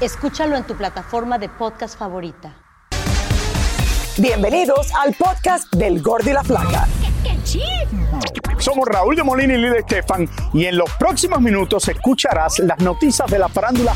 Escúchalo 0.00 0.56
en 0.56 0.62
tu 0.62 0.76
plataforma 0.76 1.38
de 1.38 1.48
podcast 1.48 1.98
favorita. 1.98 2.54
Bienvenidos 4.16 4.94
al 4.94 5.12
podcast 5.14 5.72
del 5.74 6.00
Gordi 6.02 6.32
la 6.32 6.44
Flaca. 6.44 6.86
Somos 8.58 8.88
Raúl 8.88 9.14
de 9.14 9.22
Molina 9.22 9.54
y 9.54 9.58
Lidia 9.58 9.78
Estefan 9.78 10.28
y 10.52 10.66
en 10.66 10.76
los 10.76 10.90
próximos 10.98 11.40
minutos 11.40 11.88
escucharás 11.88 12.58
las 12.58 12.78
noticias 12.80 13.30
de 13.30 13.38
la 13.38 13.48
farándula 13.48 13.94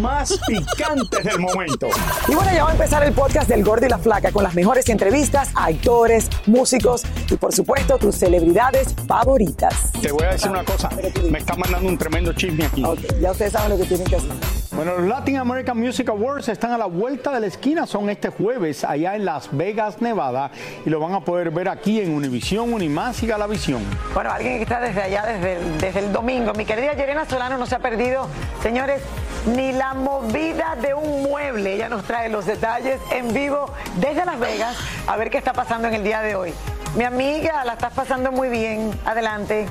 más 0.00 0.38
picantes 0.46 1.24
del 1.24 1.38
momento. 1.40 1.88
Y 2.28 2.34
bueno, 2.34 2.52
ya 2.52 2.64
va 2.64 2.70
a 2.70 2.72
empezar 2.72 3.02
el 3.04 3.12
podcast 3.12 3.48
del 3.48 3.64
Gordo 3.64 3.86
y 3.86 3.88
la 3.88 3.98
Flaca 3.98 4.30
con 4.30 4.44
las 4.44 4.54
mejores 4.54 4.88
entrevistas 4.90 5.50
a 5.54 5.66
actores, 5.66 6.28
músicos 6.46 7.02
y 7.30 7.36
por 7.36 7.52
supuesto 7.52 7.98
tus 7.98 8.16
celebridades 8.16 8.94
favoritas. 9.08 9.92
Te 10.00 10.12
voy 10.12 10.24
a 10.24 10.32
decir 10.32 10.50
una 10.50 10.64
cosa, 10.64 10.90
me 11.30 11.38
está 11.38 11.56
mandando 11.56 11.88
un 11.88 11.98
tremendo 11.98 12.32
chisme 12.34 12.66
aquí. 12.66 12.84
Ya 13.20 13.32
ustedes 13.32 13.52
saben 13.52 13.70
lo 13.70 13.78
que 13.78 13.84
tienen 13.84 14.06
que 14.06 14.16
hacer. 14.16 14.62
Bueno, 14.74 14.96
los 14.96 15.06
Latin 15.06 15.36
American 15.36 15.78
Music 15.78 16.08
Awards 16.08 16.48
están 16.48 16.72
a 16.72 16.78
la 16.78 16.86
vuelta 16.86 17.30
de 17.32 17.40
la 17.40 17.46
esquina, 17.46 17.86
son 17.86 18.08
este 18.08 18.30
jueves 18.30 18.84
allá 18.84 19.14
en 19.16 19.26
Las 19.26 19.54
Vegas, 19.54 20.00
Nevada, 20.00 20.50
y 20.86 20.90
lo 20.90 20.98
van 20.98 21.12
a 21.12 21.20
poder 21.20 21.50
ver 21.50 21.68
aquí 21.68 22.00
en 22.00 22.14
Univisión, 22.14 22.71
Unimás 22.72 23.22
y 23.22 23.26
Galavisión. 23.26 23.82
Bueno, 24.14 24.30
alguien 24.30 24.56
que 24.56 24.62
está 24.62 24.80
desde 24.80 25.02
allá, 25.02 25.24
desde 25.26 25.58
el, 25.58 25.78
desde 25.78 26.00
el 26.00 26.12
domingo. 26.12 26.52
Mi 26.54 26.64
querida 26.64 26.94
Yerena 26.94 27.24
Solano 27.26 27.58
no 27.58 27.66
se 27.66 27.74
ha 27.74 27.78
perdido, 27.78 28.28
señores, 28.62 29.02
ni 29.46 29.72
la 29.72 29.94
movida 29.94 30.76
de 30.80 30.94
un 30.94 31.22
mueble. 31.22 31.74
Ella 31.74 31.88
nos 31.88 32.04
trae 32.04 32.28
los 32.28 32.46
detalles 32.46 33.00
en 33.10 33.32
vivo 33.32 33.72
desde 33.96 34.24
Las 34.24 34.38
Vegas, 34.38 34.76
a 35.06 35.16
ver 35.16 35.30
qué 35.30 35.38
está 35.38 35.52
pasando 35.52 35.88
en 35.88 35.94
el 35.94 36.04
día 36.04 36.20
de 36.20 36.34
hoy. 36.34 36.54
Mi 36.96 37.04
amiga, 37.04 37.64
la 37.64 37.72
estás 37.74 37.92
pasando 37.92 38.32
muy 38.32 38.48
bien. 38.48 38.90
Adelante. 39.06 39.66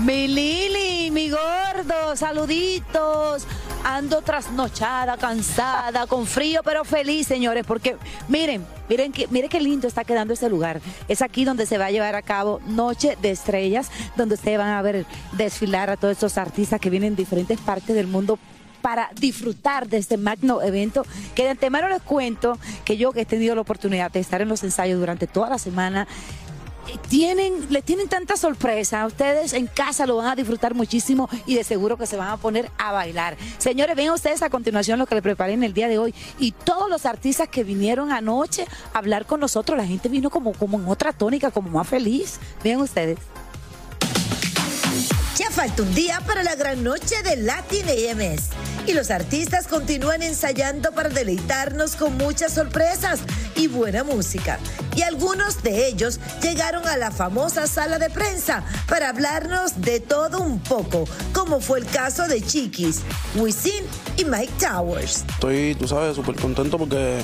Mi 0.00 0.28
Lili, 0.28 1.10
mi 1.10 1.30
gordo, 1.30 2.16
saluditos. 2.16 3.46
Ando 3.88 4.20
trasnochada, 4.20 5.16
cansada, 5.16 6.08
con 6.08 6.26
frío, 6.26 6.62
pero 6.64 6.84
feliz, 6.84 7.24
señores, 7.28 7.64
porque 7.64 7.96
miren, 8.26 8.66
miren 8.88 9.12
que, 9.12 9.28
miren 9.28 9.48
qué 9.48 9.60
lindo 9.60 9.86
está 9.86 10.02
quedando 10.02 10.34
este 10.34 10.50
lugar. 10.50 10.80
Es 11.06 11.22
aquí 11.22 11.44
donde 11.44 11.66
se 11.66 11.78
va 11.78 11.86
a 11.86 11.90
llevar 11.92 12.16
a 12.16 12.22
cabo 12.22 12.60
Noche 12.66 13.16
de 13.22 13.30
Estrellas, 13.30 13.88
donde 14.16 14.34
ustedes 14.34 14.58
van 14.58 14.70
a 14.70 14.82
ver 14.82 15.06
desfilar 15.36 15.88
a 15.88 15.96
todos 15.96 16.10
estos 16.10 16.36
artistas 16.36 16.80
que 16.80 16.90
vienen 16.90 17.14
de 17.14 17.22
diferentes 17.22 17.60
partes 17.60 17.94
del 17.94 18.08
mundo 18.08 18.40
para 18.82 19.08
disfrutar 19.20 19.86
de 19.86 19.98
este 19.98 20.16
magno 20.16 20.62
evento 20.62 21.06
que 21.36 21.44
de 21.44 21.50
antemano 21.50 21.88
les 21.88 22.02
cuento 22.02 22.58
que 22.84 22.96
yo 22.96 23.12
he 23.14 23.24
tenido 23.24 23.54
la 23.54 23.60
oportunidad 23.60 24.10
de 24.10 24.18
estar 24.18 24.42
en 24.42 24.48
los 24.48 24.64
ensayos 24.64 24.98
durante 24.98 25.28
toda 25.28 25.48
la 25.48 25.58
semana 25.58 26.08
tienen, 27.08 27.66
le 27.70 27.82
tienen 27.82 28.08
tanta 28.08 28.36
sorpresa. 28.36 29.06
Ustedes 29.06 29.52
en 29.52 29.66
casa 29.66 30.06
lo 30.06 30.16
van 30.16 30.28
a 30.28 30.36
disfrutar 30.36 30.74
muchísimo 30.74 31.28
y 31.46 31.54
de 31.54 31.64
seguro 31.64 31.96
que 31.96 32.06
se 32.06 32.16
van 32.16 32.28
a 32.28 32.36
poner 32.36 32.70
a 32.78 32.92
bailar. 32.92 33.36
Señores, 33.58 33.96
vean 33.96 34.14
ustedes 34.14 34.42
a 34.42 34.50
continuación 34.50 34.98
lo 34.98 35.06
que 35.06 35.14
le 35.14 35.22
preparé 35.22 35.52
en 35.52 35.62
el 35.62 35.72
día 35.72 35.88
de 35.88 35.98
hoy. 35.98 36.14
Y 36.38 36.52
todos 36.52 36.88
los 36.90 37.06
artistas 37.06 37.48
que 37.48 37.64
vinieron 37.64 38.12
anoche 38.12 38.66
a 38.92 38.98
hablar 38.98 39.26
con 39.26 39.40
nosotros, 39.40 39.76
la 39.76 39.86
gente 39.86 40.08
vino 40.08 40.30
como, 40.30 40.52
como 40.52 40.78
en 40.78 40.88
otra 40.88 41.12
tónica, 41.12 41.50
como 41.50 41.70
más 41.70 41.88
feliz. 41.88 42.38
Vean 42.62 42.80
ustedes. 42.80 43.18
Ya 45.38 45.50
falta 45.50 45.82
un 45.82 45.94
día 45.94 46.22
para 46.26 46.42
la 46.42 46.54
gran 46.54 46.82
noche 46.82 47.22
de 47.22 47.36
Latin 47.36 47.84
AMS 47.84 48.48
y 48.86 48.94
los 48.94 49.10
artistas 49.10 49.66
continúan 49.66 50.22
ensayando 50.22 50.92
para 50.92 51.10
deleitarnos 51.10 51.94
con 51.94 52.16
muchas 52.16 52.54
sorpresas 52.54 53.20
y 53.54 53.66
buena 53.66 54.02
música. 54.02 54.58
Y 54.94 55.02
algunos 55.02 55.62
de 55.62 55.88
ellos 55.88 56.20
llegaron 56.40 56.86
a 56.88 56.96
la 56.96 57.10
famosa 57.10 57.66
sala 57.66 57.98
de 57.98 58.08
prensa 58.08 58.64
para 58.88 59.10
hablarnos 59.10 59.82
de 59.82 60.00
todo 60.00 60.40
un 60.40 60.58
poco, 60.58 61.04
como 61.34 61.60
fue 61.60 61.80
el 61.80 61.86
caso 61.86 62.26
de 62.28 62.40
Chiquis, 62.40 63.02
Wisin 63.34 63.84
y 64.16 64.24
Mike 64.24 64.54
Towers. 64.58 65.24
Estoy, 65.28 65.74
tú 65.74 65.86
sabes, 65.86 66.16
súper 66.16 66.36
contento 66.36 66.78
porque 66.78 67.20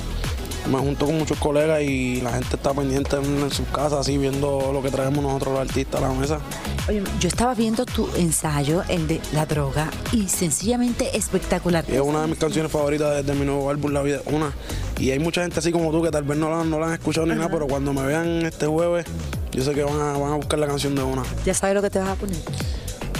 me 0.69 0.77
junto 0.79 1.05
con 1.05 1.17
muchos 1.17 1.37
colegas 1.37 1.81
y 1.81 2.21
la 2.21 2.31
gente 2.31 2.55
está 2.55 2.73
pendiente 2.73 3.15
en, 3.17 3.51
sus 3.51 3.67
casas, 3.67 3.99
así 3.99 4.17
viendo 4.17 4.71
lo 4.71 4.81
que 4.81 4.89
traemos 4.89 5.23
nosotros 5.23 5.53
los 5.53 5.61
artistas 5.69 6.01
a 6.01 6.07
la 6.07 6.13
mesa. 6.13 6.39
Oye, 6.87 7.03
yo 7.19 7.27
estaba 7.27 7.53
viendo 7.53 7.85
tu 7.85 8.09
ensayo, 8.17 8.83
el 8.87 9.07
de 9.07 9.21
la 9.33 9.45
droga, 9.45 9.89
y 10.11 10.27
sencillamente 10.27 11.17
espectacular. 11.17 11.85
Es 11.87 12.01
una 12.01 12.21
de 12.21 12.27
mis 12.27 12.37
canciones 12.37 12.71
favoritas 12.71 13.25
desde 13.25 13.37
mi 13.37 13.45
nuevo 13.45 13.69
álbum, 13.69 13.91
La 13.91 14.01
Vida 14.01 14.21
Una. 14.25 14.53
Y 14.99 15.11
hay 15.11 15.19
mucha 15.19 15.41
gente 15.41 15.59
así 15.59 15.71
como 15.71 15.91
tú 15.91 16.01
que 16.01 16.11
tal 16.11 16.23
vez 16.23 16.37
no 16.37 16.49
la, 16.49 16.63
no 16.63 16.79
la 16.79 16.87
han 16.87 16.93
escuchado 16.93 17.25
ni 17.27 17.35
nada, 17.35 17.49
pero 17.49 17.67
cuando 17.67 17.93
me 17.93 18.03
vean 18.03 18.45
este 18.45 18.67
jueves, 18.67 19.05
yo 19.51 19.63
sé 19.63 19.73
que 19.73 19.83
van 19.83 19.99
a, 19.99 20.17
van 20.17 20.33
a 20.33 20.35
buscar 20.35 20.59
la 20.59 20.67
canción 20.67 20.95
de 20.95 21.03
una. 21.03 21.23
¿Ya 21.45 21.53
sabes 21.53 21.75
lo 21.75 21.81
que 21.81 21.89
te 21.89 21.99
vas 21.99 22.09
a 22.09 22.15
poner? 22.15 22.37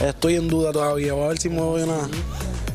Estoy 0.04 0.36
en 0.36 0.48
duda 0.48 0.72
todavía, 0.72 1.14
voy 1.14 1.25
a 1.25 1.28
ver 1.30 1.38
si 1.40 1.50
me 1.50 1.62
voy 1.62 1.84
a 1.84 1.86
nada. 1.86 2.08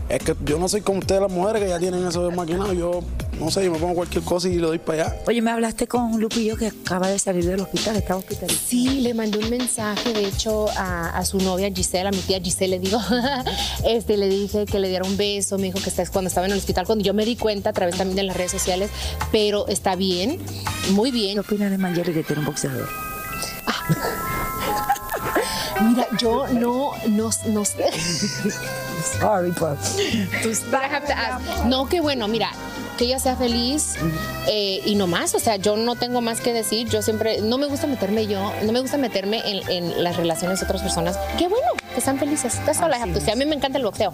Es 0.09 0.23
que 0.23 0.35
yo 0.45 0.59
no 0.59 0.69
soy 0.69 0.81
como 0.81 1.01
ustedes 1.01 1.21
las 1.21 1.31
mujeres 1.31 1.63
que 1.63 1.69
ya 1.69 1.79
tienen 1.79 2.07
eso 2.07 2.27
de 2.27 2.35
maquinado. 2.35 2.73
Yo 2.73 3.03
no 3.39 3.51
sé, 3.51 3.65
yo 3.65 3.71
me 3.71 3.79
pongo 3.79 3.95
cualquier 3.95 4.25
cosa 4.25 4.49
y 4.49 4.57
lo 4.57 4.69
doy 4.69 4.79
para 4.79 5.05
allá. 5.07 5.17
Oye, 5.27 5.41
me 5.43 5.51
hablaste 5.51 5.87
con 5.87 6.21
Lupillo 6.21 6.57
que 6.57 6.69
acaba 6.69 7.09
de 7.09 7.19
salir 7.19 7.45
del 7.45 7.61
hospital, 7.61 7.97
estaba 7.97 8.19
hospitalizado. 8.21 8.67
Sí, 8.69 9.01
le 9.01 9.15
mandé 9.15 9.39
un 9.39 9.51
mensaje, 9.51 10.13
de 10.13 10.27
hecho, 10.27 10.69
a, 10.71 11.11
a 11.11 11.25
su 11.25 11.39
novia 11.39 11.71
Giselle, 11.73 12.09
a 12.09 12.11
mi 12.11 12.19
tía 12.19 12.41
Giselle, 12.41 12.79
le 12.79 12.81
digo, 12.81 13.01
este, 13.85 14.17
le 14.17 14.29
dije 14.29 14.67
que 14.67 14.79
le 14.79 14.89
diera 14.89 15.05
un 15.05 15.17
beso, 15.17 15.57
me 15.59 15.65
dijo 15.65 15.81
que 15.81 15.91
está, 15.91 16.05
cuando 16.07 16.29
estaba 16.29 16.47
en 16.47 16.53
el 16.53 16.59
hospital, 16.59 16.87
cuando 16.87 17.05
yo 17.05 17.15
me 17.15 17.25
di 17.25 17.37
cuenta 17.37 17.71
a 17.71 17.73
través 17.73 17.97
también 17.97 18.17
de 18.17 18.23
las 18.25 18.37
redes 18.37 18.51
sociales, 18.53 18.91
pero 19.33 19.67
está 19.69 19.95
bien, 19.97 20.39
muy 20.91 21.11
bien. 21.11 21.35
¿Qué 21.35 21.41
opinas 21.41 21.71
de 21.71 21.79
Manjeri 21.79 22.13
que 22.13 22.23
tiene 22.25 22.41
un 22.41 22.47
boxeador? 22.47 22.89
Mira, 25.81 26.09
yo 26.19 26.47
no, 26.49 26.93
no, 27.09 27.31
no 27.47 27.65
sé. 27.65 27.85
Sorry, 29.21 29.53
pues. 29.53 29.97
But 30.71 30.81
I 30.83 30.87
have 30.93 31.07
to 31.07 31.13
ask. 31.13 31.65
No, 31.67 31.87
que 31.87 32.01
bueno, 32.01 32.27
mira, 32.27 32.51
que 32.99 33.07
ella 33.07 33.19
sea 33.19 33.37
feliz 33.37 33.95
eh, 34.47 34.83
y 34.85 34.95
no 34.97 35.07
más. 35.07 35.35
O 35.35 35.39
sea, 35.39 35.57
yo 35.57 35.77
no 35.77 35.97
tengo 35.97 36.21
más 36.21 36.41
que 36.41 36.53
decir. 36.53 36.89
Yo 36.89 37.01
siempre, 37.01 37.41
no 37.41 37.57
me 37.57 37.67
gusta 37.67 37.87
meterme 37.87 38.27
yo, 38.27 38.53
no 38.63 38.73
me 38.73 38.81
gusta 38.81 38.99
meterme 38.99 39.41
en, 39.47 39.71
en 39.71 40.05
las 40.05 40.17
relaciones 40.17 40.61
de 40.61 40.67
otras 40.67 40.83
personas. 40.83 41.19
Qué 41.39 41.49
bueno, 41.49 41.67
que 41.93 41.99
están 41.99 42.19
felices. 42.19 42.61
That's 42.67 42.81
all 42.81 42.91
I 42.91 43.01
have 43.01 43.15
to 43.15 43.21
say. 43.21 43.33
A 43.33 43.37
mí 43.37 43.47
me 43.47 43.55
encanta 43.55 43.79
el 43.79 43.85
boxeo. 43.85 44.13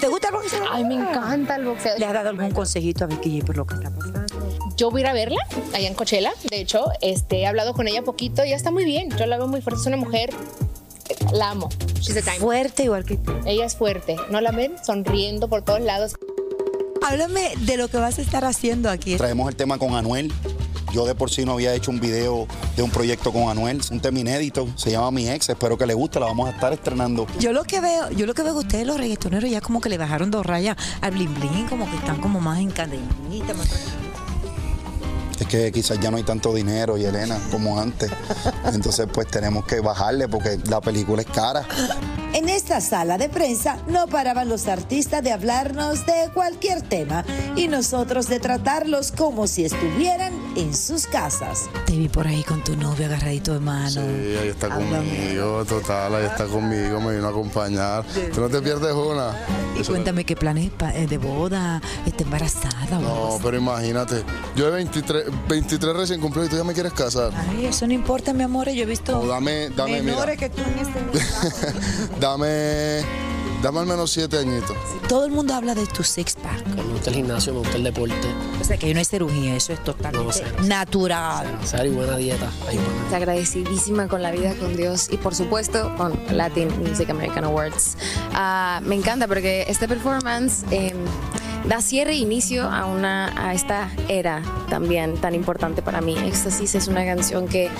¿Te 0.00 0.08
gusta 0.08 0.28
el 0.28 0.34
boxeo? 0.34 0.64
Ay, 0.70 0.84
me 0.84 0.94
encanta 0.94 1.56
el 1.56 1.66
boxeo. 1.66 1.96
¿Le 1.98 2.06
has 2.06 2.14
dado 2.14 2.30
algún 2.30 2.50
consejito 2.50 3.04
a 3.04 3.06
Vicky 3.06 3.42
por 3.42 3.56
lo 3.56 3.66
que 3.66 3.74
está 3.74 3.90
pasando? 3.90 4.34
yo 4.76 4.90
voy 4.90 5.00
a 5.00 5.04
ir 5.04 5.06
a 5.08 5.12
verla 5.12 5.40
allá 5.72 5.88
en 5.88 5.94
Coachella. 5.94 6.32
De 6.50 6.60
hecho, 6.60 6.86
este, 7.00 7.40
he 7.40 7.46
hablado 7.46 7.74
con 7.74 7.88
ella 7.88 8.02
poquito. 8.02 8.42
Ella 8.42 8.56
está 8.56 8.70
muy 8.70 8.84
bien. 8.84 9.10
Yo 9.16 9.26
la 9.26 9.36
veo 9.36 9.46
muy 9.46 9.60
fuerte. 9.60 9.80
Es 9.80 9.86
una 9.86 9.96
mujer. 9.96 10.30
La 11.32 11.50
amo. 11.50 11.68
She's 12.00 12.16
a 12.16 12.22
time. 12.22 12.38
Fuerte 12.38 12.84
igual 12.84 13.04
que 13.04 13.16
tú. 13.16 13.32
Ella 13.46 13.64
es 13.64 13.76
fuerte. 13.76 14.16
¿No 14.30 14.40
la 14.40 14.52
ven? 14.52 14.74
Sonriendo 14.82 15.48
por 15.48 15.62
todos 15.62 15.80
lados. 15.80 16.16
Háblame 17.06 17.52
de 17.60 17.76
lo 17.76 17.88
que 17.88 17.98
vas 17.98 18.18
a 18.18 18.22
estar 18.22 18.46
haciendo 18.46 18.88
aquí. 18.88 19.16
Traemos 19.16 19.46
el 19.50 19.56
tema 19.56 19.76
con 19.76 19.94
Anuel. 19.94 20.32
Yo 20.90 21.04
de 21.04 21.14
por 21.14 21.30
sí 21.30 21.44
no 21.44 21.52
había 21.52 21.74
hecho 21.74 21.90
un 21.90 22.00
video 22.00 22.46
de 22.76 22.82
un 22.82 22.90
proyecto 22.90 23.30
con 23.30 23.50
Anuel, 23.50 23.82
un 23.90 24.00
tema 24.00 24.20
inédito, 24.20 24.68
se 24.76 24.92
llama 24.92 25.10
Mi 25.10 25.28
Ex, 25.28 25.48
espero 25.48 25.76
que 25.76 25.86
le 25.86 25.92
guste, 25.92 26.18
la 26.18 26.26
vamos 26.26 26.48
a 26.48 26.52
estar 26.52 26.72
estrenando. 26.72 27.26
Yo 27.40 27.52
lo 27.52 27.64
que 27.64 27.80
veo, 27.80 28.10
yo 28.10 28.24
lo 28.26 28.32
que 28.32 28.42
veo 28.42 28.54
que 28.54 28.60
ustedes 28.60 28.86
los 28.86 28.96
reggaetoneros 28.96 29.50
ya 29.50 29.60
como 29.60 29.80
que 29.80 29.88
le 29.88 29.98
bajaron 29.98 30.30
dos 30.30 30.46
rayas 30.46 30.76
al 31.00 31.10
bling 31.10 31.34
bling, 31.34 31.66
como 31.66 31.90
que 31.90 31.96
están 31.96 32.20
como 32.20 32.40
más 32.40 32.60
encandenitas, 32.60 33.56
más 33.56 33.68
Es 35.40 35.46
que 35.48 35.72
quizás 35.72 35.98
ya 36.00 36.12
no 36.12 36.16
hay 36.16 36.22
tanto 36.22 36.54
dinero 36.54 36.96
y 36.96 37.04
Elena 37.04 37.38
como 37.50 37.78
antes, 37.80 38.10
entonces 38.72 39.08
pues 39.12 39.26
tenemos 39.26 39.66
que 39.66 39.80
bajarle 39.80 40.28
porque 40.28 40.58
la 40.70 40.80
película 40.80 41.22
es 41.22 41.28
cara. 41.28 41.66
En 42.34 42.48
esta 42.48 42.80
sala 42.80 43.16
de 43.16 43.28
prensa 43.28 43.78
no 43.86 44.08
paraban 44.08 44.48
los 44.48 44.66
artistas 44.66 45.22
de 45.22 45.30
hablarnos 45.30 46.04
de 46.04 46.30
cualquier 46.34 46.82
tema 46.82 47.24
y 47.54 47.68
nosotros 47.68 48.26
de 48.26 48.40
tratarlos 48.40 49.12
como 49.12 49.46
si 49.46 49.64
estuvieran 49.64 50.32
en 50.56 50.74
sus 50.74 51.06
casas. 51.06 51.70
Te 51.86 51.92
vi 51.92 52.08
por 52.08 52.26
ahí 52.26 52.42
con 52.42 52.64
tu 52.64 52.76
novio 52.76 53.06
agarradito 53.06 53.54
de 53.54 53.60
mano. 53.60 53.88
Sí, 53.88 54.36
ahí 54.36 54.48
está 54.48 54.68
conmigo, 54.68 55.64
total, 55.64 56.16
ahí 56.16 56.26
está 56.26 56.46
conmigo, 56.46 57.00
me 57.00 57.14
vino 57.14 57.28
a 57.28 57.30
acompañar. 57.30 58.04
Tú 58.34 58.40
no 58.40 58.48
te 58.48 58.60
pierdes 58.60 58.92
una. 58.92 59.30
Y 59.78 59.84
cuéntame 59.84 60.24
qué 60.24 60.34
planes 60.34 60.70
eh, 60.94 61.06
de 61.06 61.18
boda, 61.18 61.82
está 62.06 62.22
embarazada 62.22 62.98
No, 63.00 63.38
pero 63.42 63.56
imagínate, 63.56 64.22
yo 64.54 64.66
de 64.66 64.70
23, 64.72 65.24
23 65.48 65.96
recién 65.96 66.20
cumplido 66.20 66.46
y 66.46 66.48
tú 66.48 66.56
ya 66.56 66.64
me 66.64 66.74
quieres 66.74 66.92
casar. 66.92 67.32
Ay, 67.48 67.66
eso 67.66 67.86
no 67.86 67.92
importa, 67.92 68.32
mi 68.32 68.42
amor. 68.42 68.70
Yo 68.70 68.82
he 68.82 68.86
visto 68.86 69.12
No, 69.12 69.26
dame, 69.26 69.70
dame, 69.70 70.00
mira, 70.00 70.14
menores 70.14 70.38
que 70.38 70.48
tú 70.48 70.62
en 70.62 70.78
este 70.78 72.20
dame, 72.24 73.02
dame 73.62 73.80
al 73.80 73.86
menos 73.86 74.10
siete 74.10 74.38
añitos. 74.38 74.76
Todo 75.08 75.26
el 75.26 75.32
mundo 75.32 75.52
habla 75.52 75.74
de 75.74 75.84
tu 75.86 76.02
six 76.02 76.34
pack. 76.36 76.66
Me 76.68 76.82
gusta 76.84 77.10
el 77.10 77.16
gimnasio, 77.16 77.52
me 77.52 77.58
gusta 77.58 77.76
el 77.76 77.84
deporte. 77.84 78.28
O 78.58 78.64
sea 78.64 78.78
que 78.78 78.86
ahí 78.86 78.94
no 78.94 79.00
hay 79.00 79.04
cirugía, 79.04 79.54
eso 79.54 79.74
es 79.74 79.84
totalmente 79.84 80.26
No, 80.26 80.32
cero, 80.32 80.56
natural. 80.62 81.58
Hacer 81.62 81.86
y 81.86 81.90
buena 81.90 82.16
dieta. 82.16 82.50
Buena. 82.64 83.16
agradecidísima 83.16 84.08
con 84.08 84.22
la 84.22 84.30
vida, 84.30 84.54
con 84.54 84.74
Dios 84.74 85.08
y 85.10 85.18
por 85.18 85.34
supuesto 85.34 85.94
con 85.98 86.18
Latin 86.30 86.68
Music 86.82 87.10
American 87.10 87.44
Awards. 87.44 87.98
Ah, 88.32 88.80
me 88.82 88.94
encanta 88.94 89.28
porque 89.28 89.66
este 89.68 89.86
performance 89.86 90.64
eh, 90.70 90.94
da 91.68 91.82
cierre 91.82 92.12
e 92.12 92.16
inicio 92.16 92.64
a, 92.64 92.86
una, 92.86 93.34
a 93.36 93.52
esta 93.52 93.90
era 94.08 94.42
también 94.70 95.18
tan 95.18 95.34
importante 95.34 95.82
para 95.82 96.00
mí. 96.00 96.16
Éxtasis 96.24 96.74
es 96.74 96.88
una 96.88 97.04
canción 97.04 97.48
que 97.48 97.70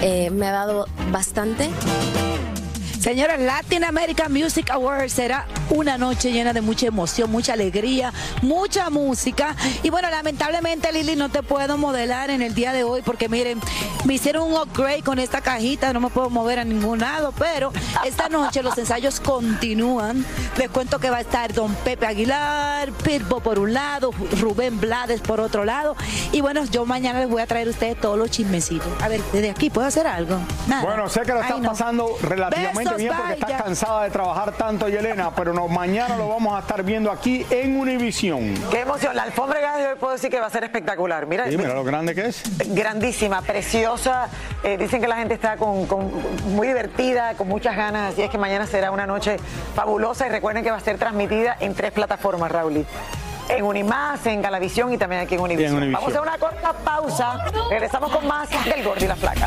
eh, 0.00 0.30
me 0.30 0.46
ha 0.46 0.52
dado 0.52 0.86
bastante. 1.12 1.68
Señores, 3.00 3.40
Latin 3.40 3.82
American 3.84 4.30
Music 4.30 4.70
Awards 4.70 5.14
será 5.14 5.46
una 5.70 5.96
noche 5.96 6.32
llena 6.32 6.52
de 6.52 6.60
mucha 6.60 6.86
emoción, 6.86 7.30
mucha 7.30 7.54
alegría, 7.54 8.12
mucha 8.42 8.90
música. 8.90 9.56
Y 9.82 9.88
bueno, 9.88 10.10
lamentablemente, 10.10 10.92
Lili, 10.92 11.16
no 11.16 11.30
te 11.30 11.42
puedo 11.42 11.78
modelar 11.78 12.28
en 12.28 12.42
el 12.42 12.54
día 12.54 12.74
de 12.74 12.84
hoy 12.84 13.00
porque 13.00 13.30
miren, 13.30 13.58
me 14.04 14.14
hicieron 14.14 14.52
un 14.52 14.52
upgrade 14.52 15.02
con 15.02 15.18
esta 15.18 15.40
cajita, 15.40 15.94
no 15.94 16.00
me 16.00 16.10
puedo 16.10 16.28
mover 16.28 16.58
a 16.58 16.64
ningún 16.64 16.98
lado, 16.98 17.32
pero 17.38 17.72
esta 18.04 18.28
noche 18.28 18.62
los 18.62 18.76
ensayos 18.76 19.18
continúan. 19.18 20.22
Les 20.58 20.68
cuento 20.68 20.98
que 20.98 21.08
va 21.08 21.16
a 21.18 21.22
estar 21.22 21.54
Don 21.54 21.74
Pepe 21.76 22.04
Aguilar, 22.04 22.92
Pirbo 22.92 23.40
por 23.40 23.58
un 23.58 23.72
lado, 23.72 24.10
Rubén 24.38 24.78
Blades 24.78 25.22
por 25.22 25.40
otro 25.40 25.64
lado. 25.64 25.96
Y 26.32 26.42
bueno, 26.42 26.66
yo 26.66 26.84
mañana 26.84 27.20
les 27.20 27.30
voy 27.30 27.40
a 27.40 27.46
traer 27.46 27.68
a 27.68 27.70
ustedes 27.70 27.98
todos 27.98 28.18
los 28.18 28.30
chismecitos. 28.30 28.88
A 29.00 29.08
ver, 29.08 29.22
desde 29.32 29.48
aquí, 29.48 29.70
¿puedo 29.70 29.86
hacer 29.86 30.06
algo? 30.06 30.38
Nada. 30.66 30.82
Bueno, 30.82 31.08
sé 31.08 31.22
que 31.22 31.32
lo 31.32 31.40
Ay, 31.40 31.54
no. 31.60 31.70
pasando 31.70 32.10
relativamente 32.20 32.89
Besos, 32.90 32.96
bien 32.98 33.12
porque 33.16 33.32
estás 33.34 33.62
cansada 33.62 34.04
de 34.04 34.10
trabajar 34.10 34.52
tanto, 34.52 34.88
Yelena, 34.88 35.30
pero 35.34 35.52
no, 35.52 35.68
mañana 35.68 36.16
lo 36.16 36.28
vamos 36.28 36.54
a 36.56 36.60
estar 36.60 36.82
viendo 36.82 37.10
aquí 37.10 37.46
en 37.50 37.76
Univisión. 37.78 38.54
Qué 38.70 38.80
emoción. 38.80 39.14
La 39.16 39.22
alfombra 39.24 39.76
de 39.76 39.86
hoy 39.88 39.94
puedo 39.98 40.12
decir 40.12 40.30
que 40.30 40.40
va 40.40 40.46
a 40.46 40.50
ser 40.50 40.64
espectacular. 40.64 41.26
Mira, 41.26 41.48
Sí, 41.48 41.56
mira 41.56 41.74
lo 41.74 41.84
grande 41.84 42.14
que 42.14 42.26
es. 42.26 42.42
grandísima, 42.74 43.42
preciosa. 43.42 44.28
Eh, 44.62 44.76
dicen 44.78 45.00
que 45.00 45.08
la 45.08 45.16
gente 45.16 45.34
está 45.34 45.56
con, 45.56 45.86
con- 45.86 46.10
muy 46.54 46.66
divertida, 46.66 47.34
con 47.34 47.48
muchas 47.48 47.76
ganas. 47.76 48.12
Así 48.12 48.22
es 48.22 48.30
que 48.30 48.38
mañana 48.38 48.66
será 48.66 48.90
una 48.90 49.06
noche 49.06 49.36
fabulosa. 49.74 50.26
Y 50.26 50.30
recuerden 50.30 50.62
que 50.64 50.70
va 50.70 50.76
a 50.78 50.80
ser 50.80 50.98
transmitida 50.98 51.56
en 51.60 51.74
tres 51.74 51.92
plataformas, 51.92 52.50
Raúl. 52.50 52.84
En 53.48 53.64
Unimás, 53.64 54.24
en 54.26 54.42
Galavisión 54.42 54.92
y 54.92 54.98
también 54.98 55.22
aquí 55.22 55.34
en 55.34 55.40
Univisión. 55.40 55.74
Univisión. 55.76 55.92
Vamos 56.00 56.08
a 56.16 56.18
hacer 56.20 56.28
una 56.28 56.38
corta 56.38 56.72
pausa. 56.84 57.44
Regresamos 57.68 58.12
con 58.12 58.26
más 58.26 58.48
del 58.64 58.84
Gordo 58.84 59.04
y 59.04 59.08
la 59.08 59.16
Flaca. 59.16 59.46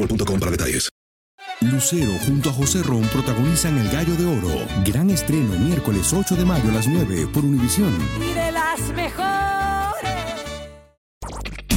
boostmobile.com 0.00 0.40
para 0.40 0.50
detalles. 0.50 0.88
Lucero 1.60 2.12
junto 2.26 2.48
a 2.48 2.52
José 2.52 2.82
Ron 2.82 3.02
protagonizan 3.08 3.76
El 3.78 3.90
Gallo 3.90 4.14
de 4.14 4.24
Oro. 4.24 4.66
Gran 4.84 5.10
estreno 5.10 5.58
miércoles 5.58 6.12
8 6.12 6.36
de 6.36 6.44
mayo 6.44 6.70
a 6.70 6.74
las 6.74 6.88
9 6.88 7.28
por 7.32 7.44
Univisión. 7.44 7.94
Y 8.18 8.32
de 8.32 8.52
las 8.52 8.80
mejores. 8.94 10.10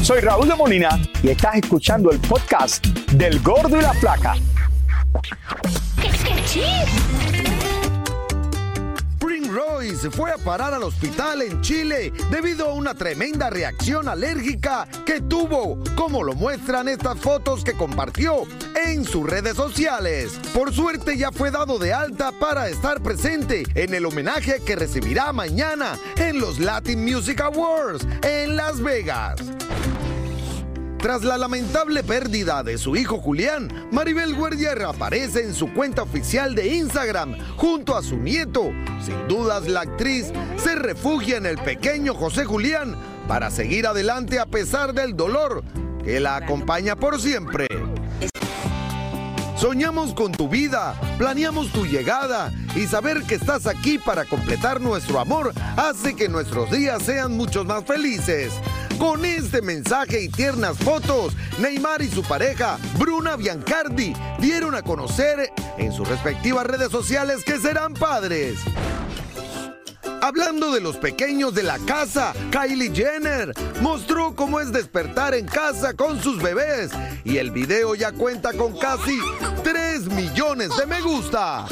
Soy 0.01 0.21
Raúl 0.21 0.47
de 0.47 0.55
Molina 0.55 0.99
y 1.21 1.29
estás 1.29 1.55
escuchando 1.55 2.11
el 2.11 2.19
podcast 2.19 2.85
del 3.13 3.41
Gordo 3.41 3.77
y 3.77 3.81
la 3.81 3.93
Flaca. 3.93 4.35
Prince 9.83 10.03
Royce 10.03 10.11
fue 10.11 10.31
a 10.31 10.37
parar 10.37 10.73
al 10.73 10.83
hospital 10.83 11.41
en 11.41 11.59
Chile 11.61 12.13
debido 12.31 12.69
a 12.69 12.73
una 12.73 12.93
tremenda 12.93 13.49
reacción 13.49 14.07
alérgica 14.07 14.87
que 15.05 15.19
tuvo, 15.19 15.77
como 15.95 16.23
lo 16.23 16.35
muestran 16.35 16.87
estas 16.87 17.19
fotos 17.19 17.65
que 17.65 17.73
compartió 17.73 18.43
en 18.75 19.03
sus 19.03 19.29
redes 19.29 19.57
sociales. 19.57 20.39
Por 20.53 20.73
suerte 20.73 21.17
ya 21.17 21.33
fue 21.33 21.51
dado 21.51 21.79
de 21.79 21.91
alta 21.91 22.31
para 22.31 22.69
estar 22.69 23.01
presente 23.01 23.63
en 23.75 23.93
el 23.93 24.05
homenaje 24.05 24.61
que 24.65 24.77
recibirá 24.77 25.33
mañana 25.33 25.99
en 26.15 26.39
los 26.39 26.59
Latin 26.59 27.03
Music 27.03 27.41
Awards 27.41 28.07
en 28.21 28.55
Las 28.55 28.81
Vegas. 28.81 29.41
Tras 31.03 31.25
la 31.25 31.37
lamentable 31.37 32.01
pérdida 32.01 32.63
de 32.63 32.77
su 32.77 32.95
hijo 32.95 33.17
Julián, 33.17 33.89
Maribel 33.91 34.33
Guardia 34.35 34.73
reaparece 34.73 35.43
en 35.43 35.53
su 35.53 35.73
cuenta 35.73 36.03
oficial 36.03 36.55
de 36.55 36.75
Instagram 36.75 37.35
junto 37.57 37.97
a 37.97 38.01
su 38.01 38.15
nieto. 38.15 38.71
Sin 39.05 39.27
dudas, 39.27 39.67
la 39.67 39.81
actriz 39.81 40.31
se 40.55 40.75
refugia 40.75 41.35
en 41.35 41.45
el 41.45 41.57
pequeño 41.57 42.13
José 42.13 42.45
Julián 42.45 42.95
para 43.27 43.51
seguir 43.51 43.85
adelante 43.85 44.39
a 44.39 44.45
pesar 44.45 44.93
del 44.93 45.13
dolor 45.13 45.65
que 46.05 46.21
la 46.21 46.37
acompaña 46.37 46.95
por 46.95 47.19
siempre. 47.19 47.67
Soñamos 49.57 50.13
con 50.13 50.31
tu 50.31 50.47
vida, 50.47 50.97
planeamos 51.17 51.69
tu 51.73 51.85
llegada 51.85 52.49
y 52.75 52.87
saber 52.87 53.23
que 53.23 53.35
estás 53.35 53.67
aquí 53.67 53.97
para 53.97 54.23
completar 54.23 54.79
nuestro 54.79 55.19
amor 55.19 55.51
hace 55.75 56.15
que 56.15 56.29
nuestros 56.29 56.71
días 56.71 57.03
sean 57.03 57.35
muchos 57.35 57.65
más 57.65 57.83
felices. 57.83 58.53
Con 58.97 59.25
este 59.25 59.61
mensaje 59.61 60.21
y 60.21 60.29
tiernas 60.29 60.77
fotos, 60.77 61.33
Neymar 61.59 62.01
y 62.01 62.09
su 62.09 62.23
pareja, 62.23 62.77
Bruna 62.97 63.35
Biancardi, 63.35 64.13
dieron 64.39 64.75
a 64.75 64.81
conocer 64.81 65.51
en 65.77 65.91
sus 65.91 66.07
respectivas 66.07 66.65
redes 66.65 66.89
sociales 66.89 67.43
que 67.43 67.59
serán 67.59 67.93
padres. 67.93 68.59
Hablando 70.21 70.71
de 70.71 70.79
los 70.79 70.95
pequeños 70.97 71.53
de 71.53 71.63
la 71.63 71.77
casa, 71.79 72.33
Kylie 72.49 72.95
Jenner 72.95 73.51
mostró 73.81 74.35
cómo 74.35 74.61
es 74.61 74.71
despertar 74.71 75.33
en 75.33 75.45
casa 75.45 75.93
con 75.95 76.21
sus 76.23 76.41
bebés 76.41 76.91
y 77.25 77.37
el 77.37 77.51
video 77.51 77.93
ya 77.95 78.13
cuenta 78.13 78.53
con 78.53 78.77
casi 78.77 79.19
3 79.63 80.07
millones 80.07 80.69
de 80.77 80.85
me 80.85 81.01
gusta. 81.01 81.65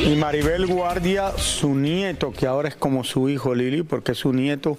Y 0.00 0.16
Maribel 0.16 0.66
Guardia, 0.66 1.32
su 1.36 1.74
nieto, 1.74 2.32
que 2.32 2.46
ahora 2.46 2.68
es 2.68 2.74
como 2.74 3.04
su 3.04 3.28
hijo 3.28 3.54
Lili, 3.54 3.82
porque 3.82 4.14
su 4.14 4.32
nieto 4.32 4.76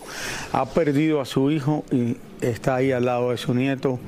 ha 0.51 0.65
perdido 0.65 1.21
a 1.21 1.25
su 1.25 1.51
hijo 1.51 1.85
y 1.91 2.17
está 2.41 2.75
ahí 2.75 2.91
al 2.91 3.05
lado 3.05 3.31
de 3.31 3.37
su 3.37 3.53
nieto. 3.53 3.99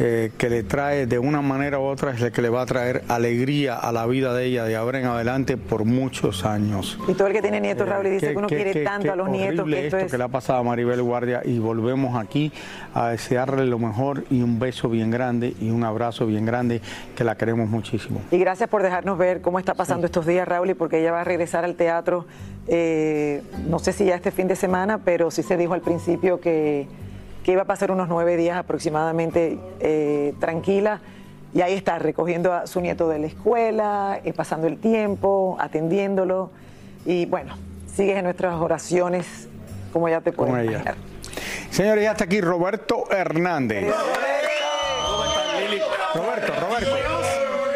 Eh, 0.00 0.30
que 0.38 0.48
le 0.48 0.62
trae 0.62 1.06
de 1.06 1.18
una 1.18 1.42
manera 1.42 1.78
u 1.80 1.82
otra, 1.82 2.12
es 2.12 2.20
el 2.22 2.30
que 2.30 2.40
le 2.40 2.48
va 2.50 2.62
a 2.62 2.66
traer 2.66 3.02
alegría 3.08 3.74
a 3.74 3.90
la 3.90 4.06
vida 4.06 4.32
de 4.32 4.44
ella 4.44 4.64
de 4.64 4.76
ahora 4.76 5.00
en 5.00 5.06
adelante 5.06 5.56
por 5.56 5.84
muchos 5.84 6.44
años. 6.44 6.98
Y 7.08 7.14
todo 7.14 7.26
el 7.26 7.32
que 7.34 7.42
tiene 7.42 7.60
nietos, 7.60 7.88
Raúl, 7.88 8.06
y 8.06 8.10
dice 8.10 8.26
Qué- 8.28 8.32
que 8.32 8.38
uno 8.38 8.46
qué- 8.46 8.56
quiere 8.56 8.72
qué- 8.72 8.84
tanto 8.84 9.12
a 9.12 9.16
los 9.16 9.28
nietos 9.28 9.64
que 9.66 9.86
esto 9.86 9.96
esto 9.96 10.06
es... 10.06 10.12
que 10.12 10.18
le 10.18 10.24
ha 10.24 10.28
pasado 10.28 10.60
a 10.60 10.62
Maribel 10.62 11.02
Guardia 11.02 11.42
y 11.44 11.58
volvemos 11.58 12.16
aquí 12.16 12.52
a 12.94 13.08
desearle 13.08 13.66
lo 13.66 13.78
mejor 13.78 14.24
y 14.30 14.40
un 14.42 14.58
beso 14.58 14.88
bien 14.88 15.10
grande 15.10 15.54
y 15.60 15.70
un 15.70 15.82
abrazo 15.82 16.26
bien 16.26 16.46
grande 16.46 16.80
que 17.16 17.24
la 17.24 17.36
queremos 17.36 17.68
muchísimo. 17.68 18.20
Y 18.30 18.38
gracias 18.38 18.68
por 18.68 18.82
dejarnos 18.82 19.18
ver 19.18 19.40
cómo 19.40 19.58
está 19.58 19.74
pasando 19.74 20.06
estos 20.06 20.26
días, 20.26 20.46
Raúl, 20.46 20.70
y 20.70 20.74
porque 20.74 21.00
ella 21.00 21.12
va 21.12 21.22
a 21.22 21.24
regresar 21.24 21.64
al 21.64 21.74
teatro, 21.74 22.24
eh, 22.68 23.42
no 23.68 23.78
sé 23.78 23.92
si 23.92 24.04
ya 24.04 24.14
este 24.14 24.30
fin 24.30 24.46
de 24.46 24.54
semana, 24.56 24.98
pero 25.04 25.30
sí 25.30 25.42
se 25.42 25.56
dijo 25.56 25.74
al 25.74 25.80
principio 25.80 26.40
que, 26.40 26.86
que 27.48 27.52
iba 27.52 27.62
a 27.62 27.64
pasar 27.64 27.90
unos 27.90 28.08
nueve 28.10 28.36
días 28.36 28.58
aproximadamente 28.58 29.58
eh, 29.80 30.34
tranquila. 30.38 31.00
Y 31.54 31.62
ahí 31.62 31.72
está, 31.72 31.98
recogiendo 31.98 32.52
a 32.52 32.66
su 32.66 32.82
nieto 32.82 33.08
de 33.08 33.18
la 33.20 33.26
escuela, 33.26 34.20
eh, 34.22 34.34
pasando 34.34 34.66
el 34.66 34.76
tiempo, 34.76 35.56
atendiéndolo. 35.58 36.50
Y 37.06 37.24
bueno, 37.24 37.56
sigues 37.86 38.18
en 38.18 38.24
nuestras 38.24 38.54
oraciones, 38.56 39.48
como 39.94 40.10
ya 40.10 40.20
te 40.20 40.30
puedes 40.30 40.62
imaginar. 40.62 40.96
Señores, 41.70 42.04
ya 42.04 42.10
está 42.10 42.24
aquí 42.24 42.42
Roberto 42.42 43.10
Hernández. 43.10 43.94
Roberto, 46.14 46.52
Roberto. 46.60 46.96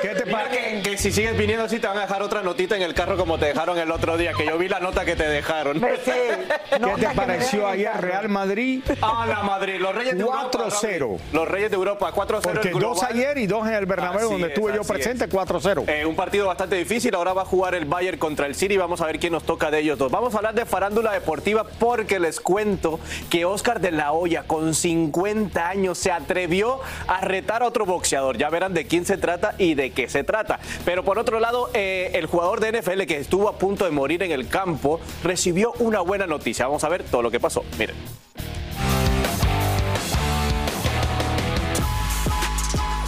¿Qué 0.02 0.08
te 0.08 0.26
Mira 0.26 0.50
que, 0.50 0.82
que 0.82 0.91
si 1.02 1.10
sigues 1.10 1.36
viniendo 1.36 1.64
así 1.64 1.80
te 1.80 1.88
van 1.88 1.98
a 1.98 2.02
dejar 2.02 2.22
otra 2.22 2.42
notita 2.42 2.76
en 2.76 2.82
el 2.82 2.94
carro 2.94 3.16
como 3.16 3.36
te 3.36 3.46
dejaron 3.46 3.76
el 3.76 3.90
otro 3.90 4.16
día, 4.16 4.34
que 4.34 4.46
yo 4.46 4.56
vi 4.56 4.68
la 4.68 4.78
nota 4.78 5.04
que 5.04 5.16
te 5.16 5.28
dejaron. 5.28 5.80
¿Qué 5.80 7.06
te 7.06 7.08
pareció 7.08 7.66
ayer 7.66 7.90
Real 8.00 8.28
Madrid? 8.28 8.84
Ah, 9.00 9.26
la 9.26 9.42
Madrid, 9.42 9.80
los 9.80 9.92
Reyes 9.92 10.14
de 10.14 10.20
Europa. 10.20 10.50
4-0. 10.52 10.98
Raúl. 11.00 11.20
Los 11.32 11.48
Reyes 11.48 11.70
de 11.70 11.76
Europa, 11.76 12.12
4-0 12.14 12.40
Porque 12.40 12.68
el 12.68 12.78
dos 12.78 13.02
ayer 13.02 13.36
y 13.38 13.48
dos 13.48 13.66
en 13.66 13.74
el 13.74 13.86
Bernabéu, 13.86 14.20
Así 14.20 14.30
donde 14.30 14.46
es, 14.46 14.52
estuve 14.52 14.76
yo 14.76 14.84
presente, 14.84 15.24
es. 15.24 15.30
4-0. 15.30 15.88
Eh, 15.88 16.06
un 16.06 16.14
partido 16.14 16.46
bastante 16.46 16.76
difícil. 16.76 17.12
Ahora 17.16 17.32
va 17.32 17.42
a 17.42 17.46
jugar 17.46 17.74
el 17.74 17.84
Bayern 17.84 18.18
contra 18.18 18.46
el 18.46 18.54
City. 18.54 18.76
Vamos 18.76 19.00
a 19.00 19.06
ver 19.06 19.18
quién 19.18 19.32
nos 19.32 19.42
toca 19.42 19.72
de 19.72 19.80
ellos 19.80 19.98
dos. 19.98 20.12
Vamos 20.12 20.34
a 20.34 20.36
hablar 20.36 20.54
de 20.54 20.66
farándula 20.66 21.10
deportiva 21.10 21.64
porque 21.80 22.20
les 22.20 22.40
cuento 22.40 23.00
que 23.28 23.44
Oscar 23.44 23.80
de 23.80 23.90
la 23.90 24.12
Hoya, 24.12 24.44
con 24.46 24.72
50 24.72 25.68
años, 25.68 25.98
se 25.98 26.12
atrevió 26.12 26.78
a 27.08 27.22
retar 27.22 27.64
a 27.64 27.66
otro 27.66 27.86
boxeador. 27.86 28.38
Ya 28.38 28.50
verán 28.50 28.72
de 28.72 28.86
quién 28.86 29.04
se 29.04 29.16
trata 29.16 29.56
y 29.58 29.74
de 29.74 29.90
qué 29.90 30.08
se 30.08 30.22
trata. 30.22 30.60
Pero 30.84 30.91
por 31.00 31.18
otro 31.18 31.40
lado, 31.40 31.70
eh, 31.72 32.10
el 32.14 32.26
jugador 32.26 32.60
de 32.60 32.80
NFL 32.80 33.02
que 33.06 33.16
estuvo 33.16 33.48
a 33.48 33.56
punto 33.56 33.86
de 33.86 33.90
morir 33.90 34.22
en 34.22 34.30
el 34.30 34.48
campo 34.48 35.00
recibió 35.24 35.72
una 35.78 36.00
buena 36.00 36.26
noticia. 36.26 36.66
Vamos 36.66 36.84
a 36.84 36.90
ver 36.90 37.02
todo 37.04 37.22
lo 37.22 37.30
que 37.30 37.40
pasó. 37.40 37.64
Miren. 37.78 37.96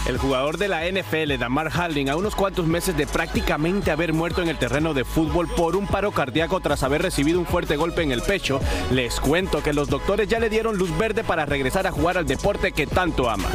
El 0.07 0.19
jugador 0.19 0.59
de 0.59 0.67
la 0.67 0.85
NFL, 0.85 1.39
Damar 1.39 1.71
Hamlin, 1.73 2.09
a 2.09 2.15
unos 2.15 2.35
cuantos 2.35 2.67
meses 2.67 2.95
de 2.95 3.07
prácticamente 3.07 3.89
haber 3.89 4.13
muerto 4.13 4.43
en 4.43 4.49
el 4.49 4.57
terreno 4.57 4.93
de 4.93 5.03
fútbol 5.03 5.47
por 5.47 5.75
un 5.75 5.87
paro 5.87 6.11
cardíaco 6.11 6.59
tras 6.59 6.83
haber 6.83 7.01
recibido 7.01 7.39
un 7.39 7.47
fuerte 7.47 7.75
golpe 7.75 8.03
en 8.03 8.11
el 8.11 8.21
pecho, 8.21 8.59
les 8.91 9.19
cuento 9.19 9.63
que 9.63 9.73
los 9.73 9.89
doctores 9.89 10.27
ya 10.27 10.39
le 10.39 10.49
dieron 10.49 10.77
luz 10.77 10.95
verde 10.95 11.23
para 11.23 11.47
regresar 11.47 11.87
a 11.87 11.91
jugar 11.91 12.19
al 12.19 12.27
deporte 12.27 12.71
que 12.71 12.85
tanto 12.85 13.31
ama. 13.31 13.49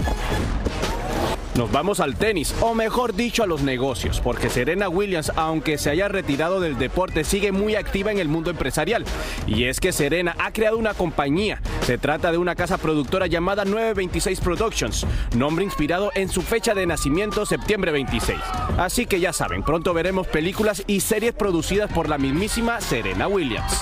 Nos 1.57 1.73
vamos 1.73 2.00
al 2.00 2.16
tenis, 2.16 2.54
o 2.61 2.75
mejor 2.75 3.14
dicho 3.14 3.42
a 3.42 3.47
los 3.47 3.62
negocios, 3.62 4.21
porque 4.21 4.49
Serena 4.49 4.88
Williams, 4.88 5.33
aunque 5.37 5.78
se 5.78 5.90
haya 5.90 6.09
retirado 6.09 6.61
del 6.61 6.78
deporte, 6.78 7.25
sigue 7.25 7.52
muy 7.52 7.75
activa 7.75 8.12
en 8.12 8.19
el 8.19 8.28
mundo 8.28 8.50
empresarial. 8.50 9.04
Y 9.47 9.64
es 9.64 9.80
que 9.80 9.92
Serena 9.92 10.37
ha 10.38 10.52
creado 10.52 10.78
una 10.78 10.95
compañía. 10.95 11.61
Se 11.83 11.99
trata 11.99 12.30
de 12.30 12.38
una 12.38 12.54
casa 12.54 12.78
productora 12.78 13.26
llamada 13.26 13.64
926 13.64 14.40
Productions, 14.40 15.07
nombre 15.37 15.64
inspirado 15.64 16.12
en 16.14 16.28
su 16.28 16.42
fecha 16.42 16.75
de 16.75 16.87
nacimiento, 16.87 17.45
septiembre 17.45 17.90
26. 17.90 18.38
Así 18.78 19.07
que 19.07 19.21
ya 19.21 19.33
saben, 19.33 19.62
pronto 19.62 19.92
veremos 19.92 20.28
películas 20.28 20.85
y 20.87 21.00
series 21.00 21.33
producidas 21.33 21.92
por 21.92 22.09
la 22.09 22.19
mismísima 22.19 22.80
Serena 22.80 23.26
Williams. 23.26 23.80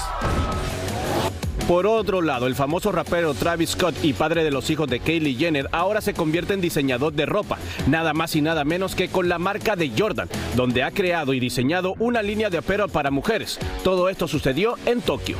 Por 1.68 1.86
otro 1.86 2.22
lado, 2.22 2.46
el 2.46 2.54
famoso 2.54 2.92
rapero 2.92 3.34
Travis 3.34 3.72
Scott 3.72 3.94
y 4.02 4.14
padre 4.14 4.42
de 4.42 4.50
los 4.50 4.70
hijos 4.70 4.88
de 4.88 5.00
Kylie 5.00 5.34
Jenner 5.36 5.68
ahora 5.70 6.00
se 6.00 6.14
convierte 6.14 6.54
en 6.54 6.62
diseñador 6.62 7.12
de 7.12 7.26
ropa, 7.26 7.58
nada 7.86 8.14
más 8.14 8.34
y 8.36 8.40
nada 8.40 8.64
menos 8.64 8.94
que 8.94 9.10
con 9.10 9.28
la 9.28 9.38
marca 9.38 9.76
de 9.76 9.92
Jordan, 9.96 10.30
donde 10.56 10.82
ha 10.82 10.92
creado 10.92 11.34
y 11.34 11.40
diseñado 11.40 11.94
una 11.98 12.22
línea 12.22 12.48
de 12.48 12.56
apparel 12.56 12.88
para 12.88 13.10
mujeres. 13.10 13.58
Todo 13.84 14.08
esto 14.08 14.26
sucedió 14.26 14.76
en 14.86 15.02
Tokio. 15.02 15.36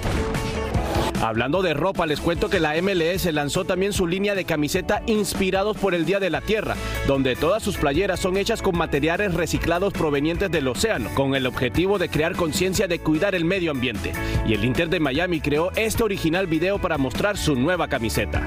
Hablando 1.20 1.62
de 1.62 1.74
ropa, 1.74 2.06
les 2.06 2.20
cuento 2.20 2.48
que 2.48 2.60
la 2.60 2.80
MLS 2.80 3.24
lanzó 3.32 3.64
también 3.64 3.92
su 3.92 4.06
línea 4.06 4.36
de 4.36 4.44
camiseta 4.44 5.02
inspirados 5.06 5.76
por 5.76 5.94
el 5.94 6.04
Día 6.04 6.20
de 6.20 6.30
la 6.30 6.40
Tierra, 6.40 6.76
donde 7.08 7.34
todas 7.34 7.60
sus 7.60 7.76
playeras 7.76 8.20
son 8.20 8.36
hechas 8.36 8.62
con 8.62 8.78
materiales 8.78 9.34
reciclados 9.34 9.92
provenientes 9.92 10.48
del 10.50 10.68
océano, 10.68 11.10
con 11.14 11.34
el 11.34 11.46
objetivo 11.46 11.98
de 11.98 12.08
crear 12.08 12.36
conciencia 12.36 12.86
de 12.86 13.00
cuidar 13.00 13.34
el 13.34 13.44
medio 13.44 13.72
ambiente. 13.72 14.12
Y 14.46 14.54
el 14.54 14.64
Inter 14.64 14.88
de 14.90 15.00
Miami 15.00 15.40
creó 15.40 15.72
este 15.74 16.04
original 16.04 16.46
video 16.46 16.78
para 16.78 16.98
mostrar 16.98 17.36
su 17.36 17.56
nueva 17.56 17.88
camiseta. 17.88 18.46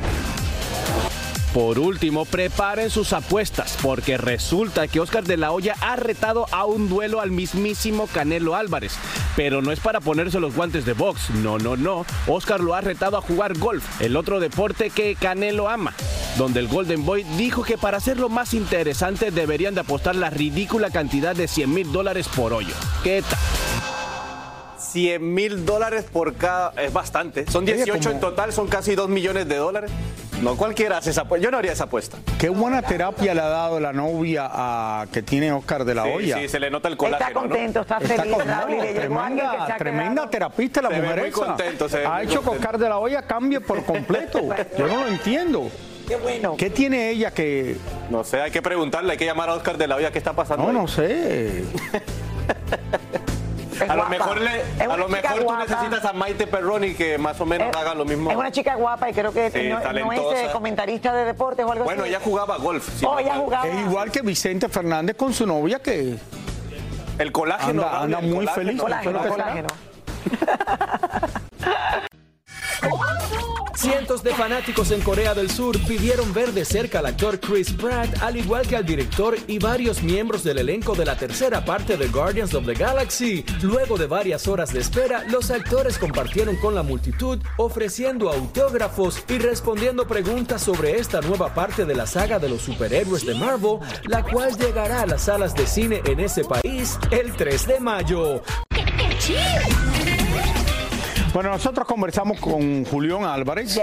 Por 1.53 1.79
último, 1.79 2.23
preparen 2.23 2.89
sus 2.89 3.11
apuestas, 3.11 3.77
porque 3.81 4.17
resulta 4.17 4.87
que 4.87 5.01
Oscar 5.01 5.25
de 5.25 5.35
la 5.35 5.51
Hoya 5.51 5.75
ha 5.81 5.97
retado 5.97 6.45
a 6.51 6.63
un 6.65 6.87
duelo 6.87 7.19
al 7.19 7.31
mismísimo 7.31 8.07
Canelo 8.07 8.55
Álvarez. 8.55 8.93
Pero 9.35 9.61
no 9.61 9.73
es 9.73 9.81
para 9.81 9.99
ponerse 9.99 10.39
los 10.39 10.55
guantes 10.55 10.85
de 10.85 10.93
box, 10.93 11.29
no, 11.31 11.57
no, 11.57 11.75
no. 11.75 12.05
Oscar 12.27 12.61
lo 12.61 12.73
ha 12.73 12.79
retado 12.79 13.17
a 13.17 13.21
jugar 13.21 13.57
golf, 13.57 13.83
el 14.01 14.15
otro 14.15 14.39
deporte 14.39 14.91
que 14.91 15.15
Canelo 15.15 15.67
ama. 15.67 15.93
Donde 16.37 16.61
el 16.61 16.69
Golden 16.69 17.05
Boy 17.05 17.23
dijo 17.37 17.63
que 17.63 17.77
para 17.77 17.97
hacerlo 17.97 18.29
más 18.29 18.53
interesante 18.53 19.29
deberían 19.31 19.75
de 19.75 19.81
apostar 19.81 20.15
la 20.15 20.29
ridícula 20.29 20.89
cantidad 20.89 21.35
de 21.35 21.49
100 21.49 21.73
mil 21.73 21.91
dólares 21.91 22.29
por 22.33 22.53
hoyo. 22.53 22.73
¿Qué 23.03 23.21
tal? 23.29 23.39
100 24.79 25.33
mil 25.33 25.65
dólares 25.65 26.05
por 26.11 26.33
cada. 26.35 26.69
Es 26.81 26.93
bastante. 26.93 27.45
Son 27.51 27.65
Oye, 27.65 27.75
18 27.75 27.99
como- 27.99 28.15
en 28.15 28.21
total, 28.21 28.53
son 28.53 28.67
casi 28.69 28.95
2 28.95 29.09
millones 29.09 29.47
de 29.49 29.57
dólares. 29.57 29.91
No 30.41 30.55
cualquiera 30.57 30.97
hace 30.97 31.11
esa 31.11 31.21
apuesta. 31.21 31.43
Yo 31.43 31.51
no 31.51 31.57
haría 31.59 31.71
esa 31.73 31.83
apuesta. 31.83 32.17
Qué 32.39 32.49
buena 32.49 32.81
terapia 32.81 33.33
le 33.35 33.41
ha 33.41 33.47
dado 33.47 33.79
la 33.79 33.93
novia 33.93 34.49
a, 34.51 35.05
que 35.11 35.21
tiene 35.21 35.51
Oscar 35.51 35.85
de 35.85 35.93
la 35.95 36.03
Sí, 36.03 36.09
Hoya. 36.15 36.37
sí, 36.39 36.47
se 36.49 36.59
le 36.59 36.71
nota 36.71 36.87
el 36.87 36.97
colágeno. 36.97 37.27
Está 37.29 37.39
contento, 37.39 37.81
está 37.81 37.99
feliz, 37.99 38.33
con- 38.33 38.47
Raúl, 38.47 38.71
y 38.73 38.77
no, 38.77 38.83
le 38.83 38.93
llegó 38.93 39.19
alguien 39.19 39.45
que 39.45 39.51
se 39.51 39.57
tremenda, 39.57 39.77
tremenda 39.77 40.29
terapista 40.29 40.81
la 40.81 40.89
Se 40.89 40.95
ve 40.95 41.01
mujer 41.01 41.19
muy 41.19 41.29
esa. 41.29 41.45
contento, 41.45 41.89
se 41.89 41.97
ve 41.99 42.05
ha 42.07 42.13
muy 42.15 42.23
hecho 42.25 42.41
que. 42.41 42.49
Oscar 42.49 42.77
de 42.79 42.89
la 42.89 42.97
Hoya 42.97 43.21
cambie 43.21 43.61
por 43.61 43.83
completo. 43.85 44.39
Yo 44.77 44.87
no 44.87 44.95
lo 45.03 45.07
entiendo. 45.07 45.69
Qué 46.07 46.15
bueno. 46.15 46.55
¿Qué 46.57 46.69
tiene 46.71 47.11
ella 47.11 47.31
que.? 47.31 47.77
No 48.09 48.23
sé, 48.23 48.41
hay 48.41 48.49
que 48.51 48.61
preguntarle, 48.63 49.11
hay 49.11 49.17
que 49.17 49.25
llamar 49.25 49.49
a 49.49 49.53
Oscar 49.53 49.77
de 49.77 49.87
la 49.87 49.95
Hoya 49.95 50.11
qué 50.11 50.17
está 50.17 50.33
pasando. 50.33 50.63
No, 50.63 50.69
ahí? 50.69 50.75
no 50.75 50.87
sé. 50.87 51.63
A 53.91 53.95
lo 53.95 54.09
mejor, 54.09 54.39
le- 54.41 54.61
Es 54.61 54.81
a 54.81 54.97
lo 54.97 55.07
chica 55.07 55.21
mejor 55.35 55.45
tú 55.45 55.57
necesitas 55.57 56.05
a 56.05 56.13
Maite 56.13 56.47
Perroni 56.47 56.93
que 56.93 57.17
más 57.17 57.39
o 57.41 57.45
menos 57.45 57.75
haga 57.75 57.93
lo 57.93 58.05
mismo. 58.05 58.31
Es 58.31 58.37
una 58.37 58.51
chica 58.51 58.75
guapa 58.75 59.09
y 59.09 59.13
creo 59.13 59.33
que 59.33 59.51
Sí, 59.51 59.67
no, 59.69 59.79
no 59.79 60.11
es 60.13 60.19
eh, 60.39 60.49
comentarista 60.53 61.13
de 61.13 61.25
deportes 61.25 61.65
o 61.65 61.71
algo 61.71 61.83
Bueno, 61.83 62.03
así. 62.03 62.11
ella 62.11 62.19
jugaba 62.23 62.57
golf. 62.57 62.87
sí. 62.97 63.05
Oh, 63.07 63.19
ella 63.19 63.35
jugaba. 63.35 63.67
Es 63.67 63.79
igual 63.81 64.11
que 64.11 64.21
Vicente 64.21 64.69
Fernández 64.69 65.15
con 65.17 65.33
su 65.33 65.45
novia 65.45 65.79
que 65.79 66.15
El 67.17 67.31
colágeno. 67.31 67.83
anda, 67.83 68.01
anda 68.01 68.19
el 68.19 68.27
muy 68.27 68.45
colágeno. 68.45 68.87
feliz. 68.87 69.29
Colágeno. 69.29 69.67
Cientos 73.75 74.21
de 74.23 74.33
fanáticos 74.35 74.91
en 74.91 75.01
Corea 75.01 75.33
del 75.33 75.49
Sur 75.49 75.79
pidieron 75.85 76.33
ver 76.33 76.51
de 76.51 76.65
cerca 76.65 76.99
al 76.99 77.05
actor 77.05 77.39
Chris 77.39 77.71
Pratt, 77.71 78.21
al 78.21 78.37
igual 78.37 78.67
que 78.67 78.75
al 78.75 78.85
director 78.85 79.37
y 79.47 79.59
varios 79.59 80.03
miembros 80.03 80.43
del 80.43 80.59
elenco 80.59 80.93
de 80.93 81.05
la 81.05 81.17
tercera 81.17 81.63
parte 81.63 81.97
de 81.97 82.07
Guardians 82.07 82.53
of 82.53 82.65
the 82.65 82.73
Galaxy. 82.73 83.43
Luego 83.61 83.97
de 83.97 84.07
varias 84.07 84.47
horas 84.47 84.73
de 84.73 84.79
espera, 84.79 85.23
los 85.29 85.51
actores 85.51 85.97
compartieron 85.97 86.57
con 86.57 86.75
la 86.75 86.83
multitud, 86.83 87.39
ofreciendo 87.57 88.29
autógrafos 88.29 89.23
y 89.27 89.37
respondiendo 89.39 90.05
preguntas 90.05 90.61
sobre 90.61 90.99
esta 90.99 91.21
nueva 91.21 91.53
parte 91.53 91.85
de 91.85 91.95
la 91.95 92.05
saga 92.05 92.39
de 92.39 92.49
los 92.49 92.61
superhéroes 92.61 93.25
de 93.25 93.35
Marvel, 93.35 93.79
la 94.03 94.23
cual 94.23 94.55
llegará 94.57 95.01
a 95.01 95.07
las 95.07 95.23
salas 95.23 95.55
de 95.55 95.65
cine 95.65 96.01
en 96.05 96.19
ese 96.19 96.43
país 96.43 96.99
el 97.09 97.33
3 97.33 97.67
de 97.67 97.79
mayo. 97.79 98.41
Bueno, 101.33 101.49
nosotros 101.49 101.87
conversamos 101.87 102.39
con 102.41 102.83
Julián 102.83 103.23
Álvarez. 103.23 103.79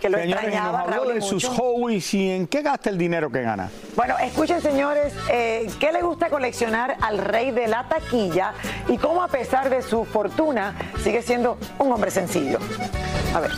que 0.00 0.08
lo 0.08 0.18
Señores, 0.18 0.26
y 0.26 0.32
extrañaba, 0.32 0.72
nos 0.72 0.80
habló 0.80 1.04
Raúl, 1.04 1.12
y 1.12 1.14
de 1.14 1.20
sus 1.20 1.44
hobbies 1.46 2.14
y 2.14 2.30
en 2.30 2.46
qué 2.48 2.62
gasta 2.62 2.90
el 2.90 2.98
dinero 2.98 3.30
que 3.30 3.42
gana. 3.42 3.70
Bueno, 3.94 4.18
escuchen 4.18 4.60
señores, 4.60 5.14
eh, 5.30 5.70
¿qué 5.78 5.92
le 5.92 6.02
gusta 6.02 6.28
coleccionar 6.30 6.96
al 7.00 7.18
rey 7.18 7.52
de 7.52 7.68
la 7.68 7.88
taquilla 7.88 8.54
y 8.88 8.98
cómo 8.98 9.22
a 9.22 9.28
pesar 9.28 9.70
de 9.70 9.82
su 9.82 10.04
fortuna 10.04 10.74
sigue 11.04 11.22
siendo 11.22 11.58
un 11.78 11.92
hombre 11.92 12.10
sencillo? 12.10 12.58
A 13.34 13.40
ver. 13.40 13.52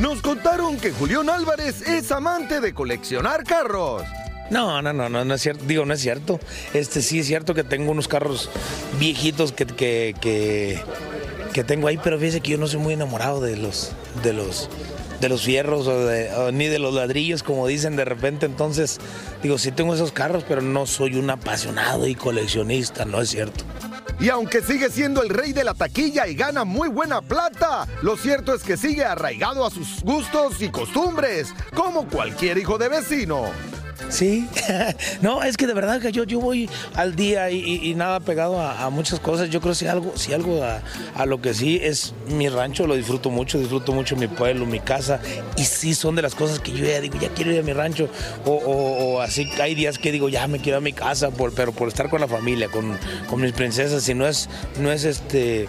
Nos 0.00 0.20
contaron 0.22 0.76
que 0.76 0.90
Julián 0.90 1.30
Álvarez 1.30 1.82
es 1.82 2.10
amante 2.10 2.60
de 2.60 2.74
coleccionar 2.74 3.44
carros. 3.44 4.02
No, 4.50 4.82
no, 4.82 4.92
no, 4.92 5.08
no, 5.08 5.24
no 5.24 5.34
es 5.34 5.42
cierto. 5.42 5.64
Digo, 5.66 5.84
no 5.84 5.94
es 5.94 6.00
cierto. 6.00 6.38
Este 6.72 7.02
sí 7.02 7.20
es 7.20 7.26
cierto 7.26 7.54
que 7.54 7.64
tengo 7.64 7.90
unos 7.90 8.08
carros 8.08 8.50
viejitos 8.98 9.52
que, 9.52 9.66
que, 9.66 10.14
que, 11.52 11.64
tengo 11.64 11.88
ahí, 11.88 11.98
pero 12.02 12.18
fíjese 12.18 12.40
que 12.40 12.52
yo 12.52 12.58
no 12.58 12.66
soy 12.66 12.80
muy 12.80 12.94
enamorado 12.94 13.40
de 13.40 13.56
los, 13.56 13.92
de 14.22 14.32
los, 14.32 14.68
de 15.20 15.28
los 15.28 15.42
fierros 15.42 15.88
ni 16.52 16.66
de 16.66 16.78
los 16.78 16.94
ladrillos, 16.94 17.42
como 17.42 17.66
dicen 17.66 17.96
de 17.96 18.04
repente. 18.04 18.46
Entonces, 18.46 18.98
digo, 19.42 19.58
sí 19.58 19.72
tengo 19.72 19.94
esos 19.94 20.12
carros, 20.12 20.44
pero 20.46 20.60
no 20.60 20.86
soy 20.86 21.16
un 21.16 21.30
apasionado 21.30 22.06
y 22.06 22.14
coleccionista, 22.14 23.04
no 23.04 23.20
es 23.20 23.30
cierto. 23.30 23.64
Y 24.20 24.28
aunque 24.28 24.62
sigue 24.62 24.90
siendo 24.90 25.22
el 25.22 25.28
rey 25.28 25.52
de 25.52 25.64
la 25.64 25.74
taquilla 25.74 26.26
y 26.26 26.34
gana 26.34 26.64
muy 26.64 26.88
buena 26.88 27.20
plata, 27.20 27.86
lo 28.02 28.16
cierto 28.16 28.54
es 28.54 28.62
que 28.62 28.76
sigue 28.76 29.04
arraigado 29.04 29.66
a 29.66 29.70
sus 29.70 30.02
gustos 30.02 30.62
y 30.62 30.68
costumbres, 30.68 31.52
como 31.74 32.06
cualquier 32.06 32.58
hijo 32.58 32.78
de 32.78 32.88
vecino. 32.88 33.50
Sí, 34.08 34.48
no, 35.22 35.42
es 35.42 35.56
que 35.56 35.66
de 35.66 35.74
verdad 35.74 36.00
que 36.00 36.12
yo, 36.12 36.24
yo 36.24 36.40
voy 36.40 36.68
al 36.94 37.16
día 37.16 37.50
y, 37.50 37.94
nada 37.94 38.20
pegado 38.20 38.60
a, 38.60 38.88
muchas 38.90 39.20
cosas. 39.20 39.50
Yo 39.50 39.60
creo 39.60 39.72
que 39.72 39.78
si 39.78 39.86
algo, 39.86 40.12
si 40.16 40.32
algo 40.32 40.62
a, 40.62 41.26
lo 41.26 41.40
que 41.40 41.54
sí 41.54 41.80
es 41.82 42.14
mi 42.28 42.48
rancho, 42.48 42.86
lo 42.86 42.94
disfruto 42.94 43.30
mucho, 43.30 43.58
disfruto 43.58 43.92
mucho 43.92 44.16
mi 44.16 44.28
pueblo, 44.28 44.66
mi 44.66 44.80
casa. 44.80 45.20
Y 45.56 45.64
sí 45.64 45.94
son 45.94 46.16
de 46.16 46.22
las 46.22 46.34
cosas 46.34 46.60
que 46.60 46.72
yo 46.72 46.84
ya 46.84 47.00
digo, 47.00 47.18
ya 47.18 47.28
quiero 47.30 47.52
ir 47.52 47.60
a 47.60 47.62
mi 47.62 47.72
rancho. 47.72 48.08
O 48.44 49.20
así 49.20 49.50
hay 49.60 49.74
días 49.74 49.98
que 49.98 50.12
digo, 50.12 50.28
ya 50.28 50.46
me 50.48 50.58
quiero 50.58 50.78
a 50.78 50.80
mi 50.80 50.92
casa, 50.92 51.30
por, 51.30 51.52
pero 51.54 51.72
por 51.72 51.88
estar 51.88 52.08
con 52.08 52.20
la 52.20 52.28
familia, 52.28 52.68
con, 52.68 52.96
con 53.28 53.40
mis 53.40 53.52
princesas. 53.52 54.08
Y 54.08 54.14
no 54.14 54.26
es, 54.26 54.48
no 54.80 54.92
es 54.92 55.04
este. 55.04 55.68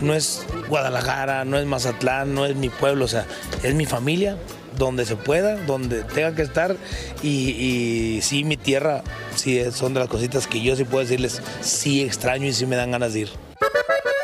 No 0.00 0.12
es 0.12 0.44
Guadalajara, 0.68 1.46
no 1.46 1.58
es 1.58 1.64
Mazatlán, 1.64 2.34
no 2.34 2.44
es 2.44 2.54
mi 2.54 2.68
pueblo, 2.68 3.06
o 3.06 3.08
sea, 3.08 3.24
es 3.62 3.74
mi 3.74 3.86
familia, 3.86 4.36
donde 4.76 5.04
se 5.06 5.16
pueda, 5.16 5.56
donde 5.64 6.02
tenga 6.04 6.34
que 6.34 6.42
estar. 6.42 6.76
Y, 7.22 7.50
y 7.50 8.22
sí, 8.22 8.44
mi 8.44 8.56
tierra, 8.56 9.02
sí, 9.34 9.60
son 9.72 9.94
de 9.94 10.00
las 10.00 10.08
cositas 10.08 10.46
que 10.46 10.60
yo 10.62 10.76
sí 10.76 10.84
puedo 10.84 11.02
decirles, 11.02 11.40
sí 11.60 12.02
extraño 12.02 12.46
y 12.46 12.52
sí 12.52 12.66
me 12.66 12.76
dan 12.76 12.90
ganas 12.92 13.12
de 13.12 13.20
ir. 13.20 13.30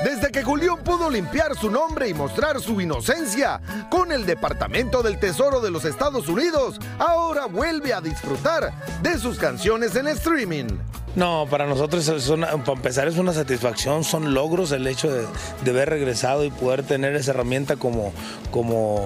Desde 0.04 0.32
que 0.32 0.42
Julián 0.42 0.78
pudo 0.82 1.08
limpiar 1.08 1.56
su 1.56 1.70
nombre 1.70 2.08
y 2.08 2.14
mostrar 2.14 2.60
su 2.60 2.80
inocencia 2.80 3.60
con 3.88 4.10
el 4.10 4.26
Departamento 4.26 5.00
del 5.00 5.18
Tesoro 5.20 5.60
de 5.60 5.70
los 5.70 5.84
Estados 5.84 6.26
Unidos, 6.28 6.80
ahora 6.98 7.46
vuelve 7.46 7.92
a 7.94 8.00
disfrutar 8.00 8.72
de 9.00 9.16
sus 9.18 9.38
canciones 9.38 9.94
en 9.94 10.08
streaming. 10.08 10.66
No, 11.14 11.46
para 11.48 11.66
nosotros 11.66 12.08
es 12.08 12.28
una- 12.30 12.48
para 12.64 12.72
empezar 12.72 13.06
es 13.06 13.16
una 13.16 13.32
satisfacción, 13.32 14.02
son 14.02 14.34
logros 14.34 14.72
el 14.72 14.86
hecho 14.88 15.08
de, 15.12 15.24
de 15.62 15.70
haber 15.70 15.90
regresado 15.90 16.42
y 16.44 16.50
poder 16.50 16.82
tener 16.82 17.14
esa 17.14 17.30
herramienta 17.30 17.76
como, 17.76 18.12
como 18.50 19.04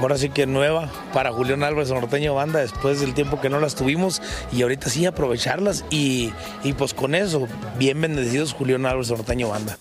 ahora 0.00 0.16
sí 0.16 0.30
que 0.30 0.46
nueva 0.46 0.88
para 1.12 1.32
Julián 1.32 1.62
Álvarez 1.62 1.90
Norteño 1.90 2.34
Banda 2.34 2.60
después 2.60 3.00
del 3.00 3.14
tiempo 3.14 3.40
que 3.40 3.48
no 3.50 3.60
las 3.60 3.74
tuvimos 3.74 4.22
y 4.52 4.62
ahorita 4.62 4.88
sí 4.90 5.06
aprovecharlas 5.06 5.84
y, 5.90 6.32
y 6.62 6.72
pues 6.74 6.94
con 6.94 7.14
eso, 7.14 7.48
bien 7.78 8.00
bendecidos 8.00 8.52
Julián 8.54 8.86
Álvarez 8.86 9.10
Norteño 9.10 9.48
Banda. 9.48 9.76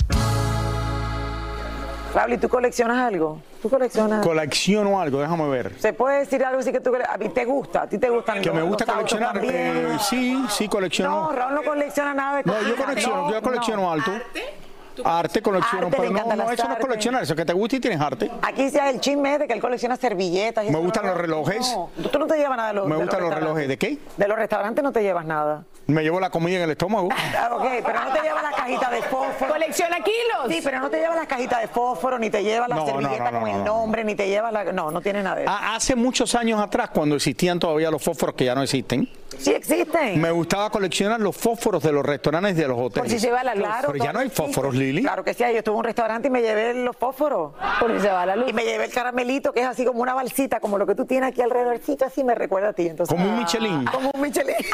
¿y 2.29 2.37
tú 2.37 2.49
coleccionas 2.49 2.97
algo? 2.97 3.39
¿Tú 3.61 3.69
coleccionas? 3.69 4.25
Colecciono 4.25 4.99
algo, 4.99 5.19
déjame 5.21 5.47
ver. 5.49 5.73
¿Se 5.79 5.93
puede 5.93 6.19
decir 6.19 6.43
algo 6.43 6.59
así 6.61 6.71
que 6.71 6.79
tú 6.79 6.91
a 6.95 7.17
ti 7.17 7.29
te 7.29 7.45
gusta? 7.45 7.83
¿A 7.83 7.89
ti 7.89 7.99
te 7.99 8.09
gustan 8.09 8.41
Que 8.41 8.47
los, 8.47 8.55
me 8.55 8.61
gusta 8.63 8.85
los 8.85 8.95
coleccionar. 8.95 9.39
eh, 9.43 9.97
sí, 10.09 10.43
sí, 10.49 10.67
colecciono. 10.67 11.09
No, 11.11 11.31
Raúl 11.31 11.53
no 11.55 11.63
colecciona 11.63 12.13
nada 12.15 12.37
de 12.37 12.43
No, 12.43 12.59
yo 12.61 12.75
colecciono, 12.75 13.29
yo 13.29 13.35
No, 13.35 13.41
colecciono 13.41 13.81
no. 13.83 13.91
alto. 13.91 14.11
Arte 14.11 14.56
Arte, 15.03 15.41
le 15.41 15.43
pero 15.89 16.09
no, 16.11 16.35
no, 16.35 16.51
eso 16.51 16.67
no 16.67 16.73
es 16.73 16.79
coleccionar, 16.79 17.23
eso 17.23 17.33
es 17.33 17.37
que 17.37 17.45
te 17.45 17.53
gusta 17.53 17.75
y 17.75 17.79
tienes 17.79 17.99
arte. 18.01 18.31
Aquí 18.41 18.63
hay 18.63 18.95
el 18.95 18.99
chisme 18.99 19.33
es 19.33 19.39
de 19.39 19.47
que 19.47 19.53
él 19.53 19.61
colecciona 19.61 19.95
servilletas. 19.95 20.65
y 20.65 20.71
Me 20.71 20.79
gustan 20.79 21.05
¿no? 21.05 21.11
los 21.11 21.21
relojes. 21.21 21.71
No, 21.97 22.09
tú, 22.09 22.19
no 22.19 22.27
te 22.27 22.37
llevas 22.37 22.57
nada 22.57 22.69
de 22.69 22.73
los 22.75 22.87
Me 22.87 22.95
de 22.95 23.01
gustan 23.01 23.21
los 23.21 23.33
relojes. 23.33 23.67
¿De 23.67 23.77
qué? 23.77 23.97
De 24.17 24.27
los 24.27 24.37
restaurantes 24.37 24.83
no 24.83 24.91
te 24.91 25.01
llevas 25.01 25.25
nada. 25.25 25.63
Me 25.87 26.03
llevo 26.03 26.19
la 26.19 26.29
comida 26.29 26.57
en 26.57 26.63
el 26.63 26.71
estómago. 26.71 27.07
Ah, 27.11 27.49
ok, 27.53 27.65
pero 27.85 28.03
no 28.03 28.11
te 28.11 28.21
llevas 28.21 28.43
la 28.43 28.51
cajita 28.51 28.89
de 28.89 29.01
fósforo. 29.03 29.53
¿Colecciona 29.53 29.97
kilos? 30.01 30.47
Sí, 30.49 30.59
pero 30.63 30.79
no 30.79 30.89
te 30.89 30.97
llevas 30.99 31.15
la 31.17 31.25
cajita 31.25 31.59
de 31.59 31.67
fósforo, 31.69 32.19
ni 32.19 32.29
te 32.29 32.43
llevas 32.43 32.67
la 32.67 32.75
No, 32.75 32.85
servilleta 32.85 33.31
no, 33.31 33.31
no, 33.31 33.39
con 33.39 33.49
el 33.49 33.57
no. 33.59 33.63
nombre, 33.63 34.03
ni 34.03 34.13
te 34.15 34.27
llevas 34.27 34.51
la... 34.51 34.65
No, 34.73 34.91
no 34.91 34.99
tiene 34.99 35.23
nada 35.23 35.37
de 35.37 35.43
eso. 35.43 35.51
Ah, 35.55 35.75
hace 35.75 35.95
muchos 35.95 36.35
años 36.35 36.59
atrás, 36.59 36.89
cuando 36.93 37.15
existían 37.15 37.57
todavía 37.57 37.89
los 37.89 38.03
fósforos 38.03 38.35
que 38.35 38.43
ya 38.45 38.53
no 38.53 38.63
existen, 38.63 39.09
Sí 39.37 39.51
existen. 39.51 40.19
me 40.19 40.31
gustaba 40.31 40.69
coleccionar 40.69 41.19
los 41.21 41.35
fósforos 41.37 41.81
de 41.83 41.91
los 41.93 42.05
restaurantes 42.05 42.53
y 42.57 42.61
de 42.61 42.67
los 42.67 42.75
Por 42.77 42.85
hoteles. 42.87 43.11
si 43.11 43.19
se 43.19 43.31
va 43.31 43.43
la 43.43 43.55
luz. 43.55 43.67
Pero 43.81 43.95
ya 44.03 44.11
no 44.11 44.19
hay 44.19 44.29
fósforos, 44.29 44.75
Lili. 44.75 45.03
Claro 45.03 45.23
que 45.23 45.33
sí, 45.33 45.43
yo 45.43 45.47
estuve 45.59 45.73
en 45.75 45.79
un 45.79 45.83
restaurante 45.85 46.27
y 46.27 46.31
me 46.31 46.41
llevé 46.41 46.73
los 46.73 46.95
fósforos. 46.97 47.53
Por 47.79 47.93
si 47.95 48.01
se 48.01 48.09
va 48.09 48.25
la 48.25 48.35
luz. 48.35 48.49
Y 48.49 48.53
me 48.53 48.63
llevé 48.65 48.85
el 48.85 48.91
caramelito, 48.93 49.53
que 49.53 49.61
es 49.61 49.67
así 49.67 49.85
como 49.85 50.01
una 50.01 50.13
balsita, 50.13 50.59
como 50.59 50.77
lo 50.77 50.85
que 50.85 50.95
tú 50.95 51.05
tienes 51.05 51.29
aquí 51.29 51.41
alrededorcito, 51.41 52.05
así 52.05 52.23
me 52.25 52.35
recuerda 52.35 52.69
a 52.69 52.73
ti. 52.73 52.87
Entonces, 52.87 53.15
Como 53.15 53.29
un 53.29 53.37
Michelin. 53.37 53.85
Como 53.85 54.11
un 54.13 54.21
Michelin. 54.21 54.55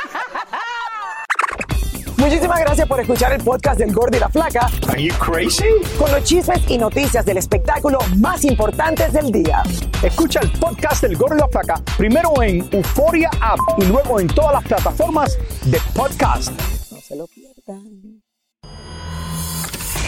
Muchísimas 2.23 2.61
gracias 2.61 2.87
por 2.87 3.01
escuchar 3.01 3.33
el 3.33 3.43
podcast 3.43 3.77
del 3.77 3.91
Gordo 3.91 4.15
y 4.15 4.19
la 4.21 4.29
Flaca. 4.29 4.69
Are 4.87 5.03
you 5.03 5.13
crazy? 5.15 5.65
Con 5.99 6.09
los 6.09 6.23
chismes 6.23 6.61
y 6.69 6.77
noticias 6.77 7.25
del 7.25 7.35
espectáculo 7.35 7.99
más 8.17 8.45
importantes 8.45 9.11
del 9.11 9.29
día. 9.29 9.61
Escucha 10.01 10.39
el 10.39 10.49
podcast 10.51 11.03
del 11.03 11.17
Gordo 11.17 11.35
y 11.35 11.39
la 11.39 11.47
Flaca 11.49 11.81
primero 11.97 12.41
en 12.41 12.65
Euforia 12.71 13.29
App 13.41 13.59
y 13.77 13.85
luego 13.87 14.21
en 14.21 14.27
todas 14.27 14.53
las 14.53 14.63
plataformas 14.63 15.37
de 15.65 15.77
podcast. 15.93 16.53
No 16.93 17.01
se 17.01 17.17
lo 17.17 17.27
pierdan. 17.27 18.21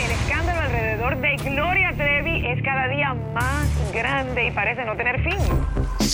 El 0.05 0.11
escándalo 0.11 0.61
alrededor 0.61 1.19
de 1.19 1.35
Gloria 1.35 1.93
Trevi 1.97 2.47
es 2.47 2.63
cada 2.63 2.87
día 2.87 3.13
más 3.33 3.67
grande 3.91 4.47
y 4.47 4.51
parece 4.51 4.85
no 4.85 4.95
tener 4.95 5.21
fin. 5.21 5.74